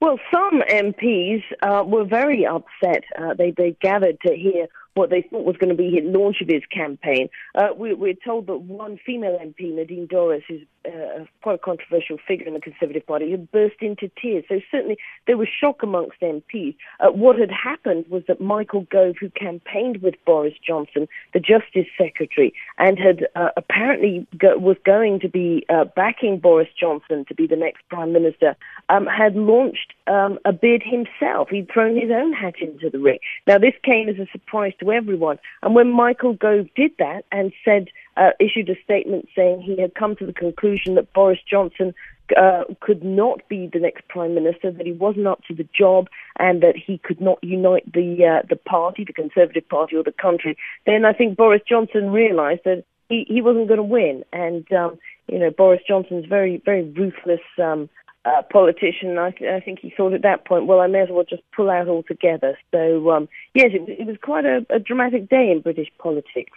[0.00, 3.04] Well, some MPs uh, were very upset.
[3.18, 6.40] Uh, they they gathered to hear what they thought was going to be the launch
[6.40, 7.28] of his campaign.
[7.54, 12.18] Uh, we, are told that one female MP, Nadine Dorries, who's uh, quite a controversial
[12.26, 14.44] figure in the Conservative Party, had burst into tears.
[14.48, 16.76] So certainly there was shock amongst MPs.
[17.00, 21.86] Uh, what had happened was that Michael Gove, who campaigned with Boris Johnson, the Justice
[21.98, 27.34] Secretary, and had uh, apparently go- was going to be uh, backing Boris Johnson to
[27.34, 28.56] be the next Prime Minister,
[28.88, 31.48] um, had launched um, a bid himself.
[31.48, 33.18] He'd thrown his own hat into the ring.
[33.46, 35.38] Now this came as a surprise to everyone.
[35.62, 39.94] And when Michael Gove did that and said, uh, issued a statement saying he had
[39.94, 41.94] come to the conclusion that Boris Johnson
[42.36, 46.08] uh, could not be the next prime minister, that he wasn't up to the job,
[46.38, 50.12] and that he could not unite the uh, the party, the Conservative Party, or the
[50.12, 50.56] country.
[50.86, 54.98] Then I think Boris Johnson realised that he, he wasn't going to win, and um,
[55.28, 57.90] you know Boris Johnson's very very ruthless um,
[58.24, 59.18] uh, politician.
[59.18, 61.42] I, th- I think he thought at that point, well, I may as well just
[61.54, 62.58] pull out altogether.
[62.72, 66.52] So, um, yes, it, it was quite a, a, dramatic day in British politics.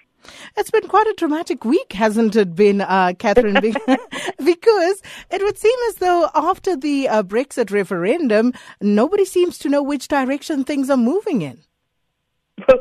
[0.58, 3.54] It's been quite a dramatic week, hasn't it been, uh, Catherine?
[4.44, 9.84] because it would seem as though after the uh, Brexit referendum, nobody seems to know
[9.84, 11.62] which direction things are moving in.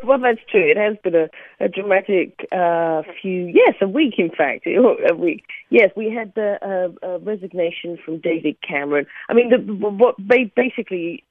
[0.02, 0.68] Well, that's true.
[0.68, 1.28] It has been a,
[1.60, 5.44] a dramatic uh, few, yes, a week, in fact, a week.
[5.70, 9.06] Yes, we had the uh, uh, resignation from David Cameron.
[9.28, 11.24] I mean, the, what basically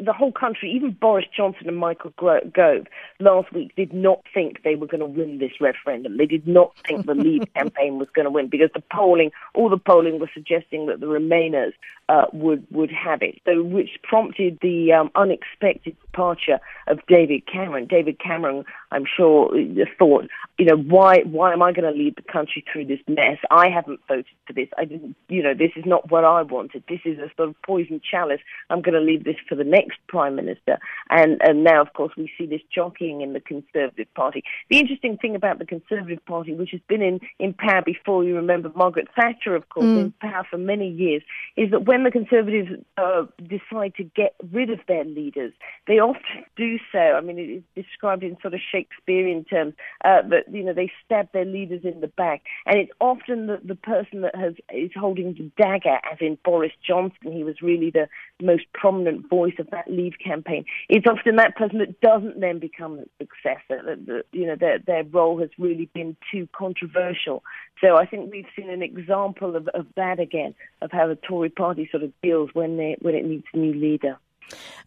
[0.00, 2.86] the whole country, even Boris Johnson and Michael Gove
[3.18, 6.16] last week did not think they were going to win this referendum.
[6.16, 9.68] They did not think the Leave campaign was going to win because the polling, all
[9.68, 11.72] the polling was suggesting that the Remainers
[12.08, 13.40] uh, would would have it.
[13.44, 17.86] So, which prompted the um, unexpected departure of David Cameron.
[17.86, 19.54] David Cameron, I'm sure,
[19.98, 20.26] thought,
[20.58, 23.38] you know, why why am I going to lead the country through this mess?
[23.50, 24.68] I haven't voted for this.
[24.78, 26.84] I didn't, you know, this is not what I wanted.
[26.88, 28.40] This is a sort of poison chalice.
[28.70, 30.78] I'm going to leave this for the next next prime minister.
[31.10, 34.42] And, and now, of course, we see this jockeying in the Conservative Party.
[34.70, 38.34] The interesting thing about the Conservative Party, which has been in, in power before, you
[38.36, 40.00] remember Margaret Thatcher, of course, mm.
[40.00, 41.22] in power for many years,
[41.56, 45.52] is that when the Conservatives uh, decide to get rid of their leaders,
[45.86, 46.98] they often do so.
[46.98, 50.92] I mean, it is described in sort of Shakespearean terms uh, that you know they
[51.04, 54.90] stab their leaders in the back, and it's often the, the person that has is
[54.94, 57.32] holding the dagger, as in Boris Johnson.
[57.32, 58.08] He was really the
[58.42, 60.64] most prominent voice of that that leave campaign.
[60.88, 63.82] It's often that person that doesn't then become a successor.
[63.84, 67.42] That, that, you know, their their role has really been too controversial.
[67.80, 71.50] So I think we've seen an example of, of that again, of how the Tory
[71.50, 74.18] party sort of deals when they when it needs a new leader.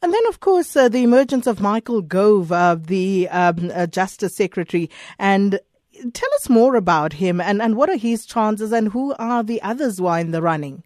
[0.02, 4.36] And then, of course, uh, the emergence of Michael Gove, uh, the um, uh, Justice
[4.36, 4.90] Secretary,
[5.20, 5.60] and
[6.14, 9.62] tell us more about him and, and what are his chances and who are the
[9.62, 10.84] others who are in the running?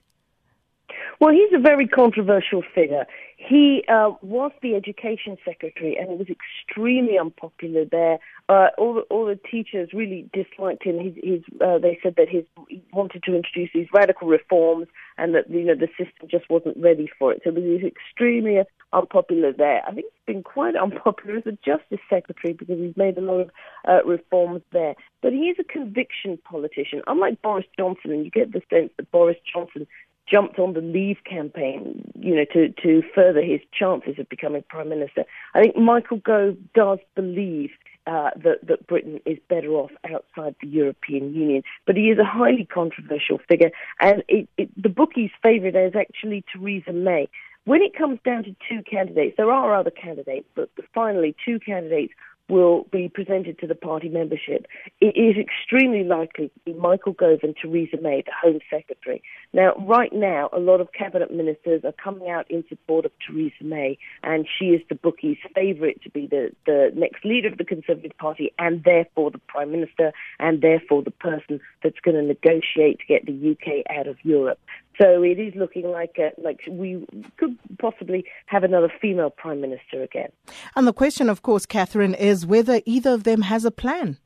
[1.25, 3.07] Well, he's a very controversial figure.
[3.37, 8.19] He uh, was the education secretary, and he was extremely unpopular there.
[8.47, 10.99] Uh, all the all the teachers really disliked him.
[10.99, 14.85] His, his uh, they said that his, he wanted to introduce these radical reforms,
[15.17, 17.41] and that you know the system just wasn't ready for it.
[17.43, 18.61] So he was extremely
[18.93, 19.81] unpopular there.
[19.87, 23.39] I think he's been quite unpopular as a justice secretary because he's made a lot
[23.41, 23.49] of
[23.87, 24.93] uh, reforms there.
[25.23, 29.09] But he is a conviction politician, unlike Boris Johnson, and you get the sense that
[29.11, 29.87] Boris Johnson
[30.29, 34.89] jumped on the Leave campaign, you know, to, to further his chances of becoming prime
[34.89, 35.23] minister.
[35.53, 37.71] I think Michael Gove does believe
[38.07, 41.63] uh, that, that Britain is better off outside the European Union.
[41.85, 46.43] But he is a highly controversial figure, and it, it, the bookie's favourite is actually
[46.51, 47.27] Theresa May.
[47.65, 52.13] When it comes down to two candidates, there are other candidates, but finally, two candidates
[52.47, 54.67] will be presented to the party membership,
[55.01, 59.23] it is extremely likely to be Michael Gove and Theresa May, the Home Secretary.
[59.53, 63.63] Now, right now, a lot of cabinet ministers are coming out in support of Theresa
[63.63, 67.65] May, and she is the bookie's favourite to be the, the next leader of the
[67.65, 72.99] Conservative Party, and therefore the Prime Minister, and therefore the person that's going to negotiate
[72.99, 74.59] to get the UK out of Europe.
[74.99, 77.05] So it is looking like a, like we
[77.37, 80.31] could possibly have another female prime minister again.
[80.75, 84.17] And the question, of course, Catherine, is whether either of them has a plan.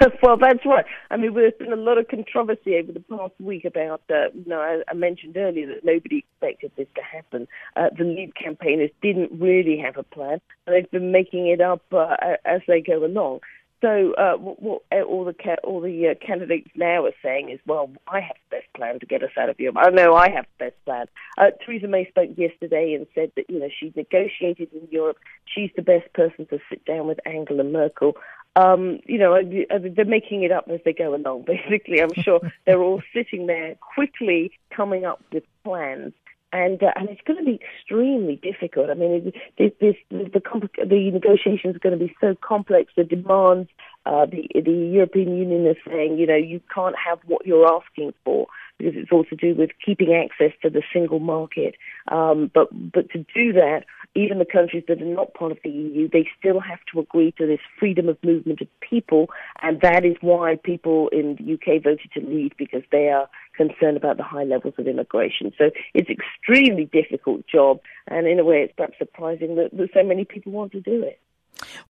[0.22, 0.84] well, that's right.
[1.10, 4.44] I mean, there's been a lot of controversy over the past week about, uh, you
[4.46, 7.46] know, I, I, mentioned earlier that nobody expected this to happen.
[7.76, 11.82] Uh, the lead campaigners didn't really have a plan, and they've been making it up
[11.92, 13.40] uh, as they go along.
[13.80, 15.34] So uh, what, uh, all the
[15.64, 19.06] all the uh, candidates now are saying is, well, I have the best plan to
[19.06, 19.78] get us out of Europe.
[19.78, 21.06] I know I have the best plan.
[21.38, 25.16] Uh, Theresa May spoke yesterday and said that you know she negotiated in Europe.
[25.46, 28.16] She's the best person to sit down with Angela Merkel.
[28.56, 31.42] Um, you know, they're making it up as they go along.
[31.46, 36.12] Basically, I'm sure they're all sitting there quickly coming up with plans
[36.52, 38.90] and uh, and it's going to be extremely difficult.
[38.90, 42.92] I mean, this, this, the compl- the negotiations are going to be so complex.
[42.96, 43.68] The demands,
[44.06, 48.14] uh, the the European Union is saying, you know, you can't have what you're asking
[48.24, 48.48] for
[48.78, 51.76] because it's all to do with keeping access to the single market.
[52.08, 53.84] Um, but but to do that,
[54.14, 57.32] even the countries that are not part of the EU, they still have to agree
[57.38, 59.30] to this freedom of movement of people,
[59.62, 63.96] and that is why people in the UK voted to leave because they are concerned
[63.96, 65.52] about the high levels of immigration.
[65.56, 69.90] So it's an extremely difficult job, and in a way, it's perhaps surprising that, that
[69.94, 71.20] so many people want to do it.